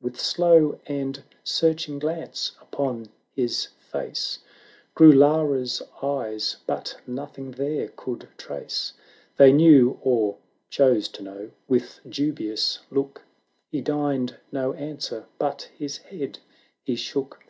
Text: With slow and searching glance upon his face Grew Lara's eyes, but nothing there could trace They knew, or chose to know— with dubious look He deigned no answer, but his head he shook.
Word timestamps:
With 0.00 0.20
slow 0.20 0.78
and 0.86 1.24
searching 1.42 1.98
glance 1.98 2.52
upon 2.60 3.08
his 3.34 3.66
face 3.90 4.38
Grew 4.94 5.10
Lara's 5.10 5.82
eyes, 6.00 6.58
but 6.64 6.96
nothing 7.08 7.50
there 7.50 7.88
could 7.88 8.28
trace 8.36 8.92
They 9.36 9.50
knew, 9.50 9.98
or 10.00 10.36
chose 10.70 11.08
to 11.08 11.24
know— 11.24 11.50
with 11.68 11.98
dubious 12.08 12.78
look 12.92 13.22
He 13.66 13.80
deigned 13.80 14.36
no 14.52 14.74
answer, 14.74 15.26
but 15.40 15.68
his 15.76 15.96
head 15.96 16.38
he 16.84 16.94
shook. 16.94 17.40